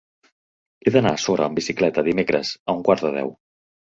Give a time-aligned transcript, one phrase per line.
[0.87, 3.31] He d'anar a Sora amb bicicleta dimecres a un quart de deu.